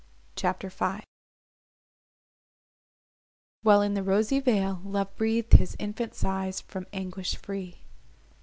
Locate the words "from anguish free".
6.59-7.83